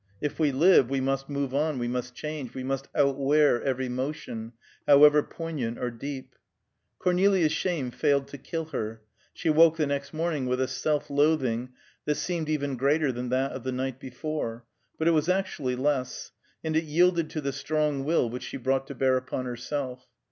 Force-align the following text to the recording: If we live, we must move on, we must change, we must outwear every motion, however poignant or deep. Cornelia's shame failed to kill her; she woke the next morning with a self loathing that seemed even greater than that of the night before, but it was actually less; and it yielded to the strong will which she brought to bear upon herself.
If 0.19 0.39
we 0.39 0.51
live, 0.51 0.89
we 0.89 0.99
must 0.99 1.29
move 1.29 1.53
on, 1.53 1.77
we 1.77 1.87
must 1.87 2.15
change, 2.15 2.55
we 2.55 2.63
must 2.63 2.87
outwear 2.95 3.61
every 3.61 3.87
motion, 3.87 4.53
however 4.87 5.21
poignant 5.21 5.77
or 5.77 5.91
deep. 5.91 6.33
Cornelia's 6.97 7.51
shame 7.51 7.91
failed 7.91 8.27
to 8.29 8.39
kill 8.39 8.65
her; 8.65 9.03
she 9.31 9.51
woke 9.51 9.77
the 9.77 9.85
next 9.85 10.11
morning 10.11 10.47
with 10.47 10.59
a 10.59 10.67
self 10.67 11.11
loathing 11.11 11.73
that 12.05 12.15
seemed 12.15 12.49
even 12.49 12.77
greater 12.77 13.11
than 13.11 13.29
that 13.29 13.51
of 13.51 13.63
the 13.63 13.71
night 13.71 13.99
before, 13.99 14.65
but 14.97 15.07
it 15.07 15.11
was 15.11 15.29
actually 15.29 15.75
less; 15.75 16.31
and 16.63 16.75
it 16.75 16.85
yielded 16.85 17.29
to 17.29 17.39
the 17.39 17.53
strong 17.53 18.03
will 18.03 18.27
which 18.27 18.41
she 18.41 18.57
brought 18.57 18.87
to 18.87 18.95
bear 18.95 19.17
upon 19.17 19.45
herself. 19.45 20.07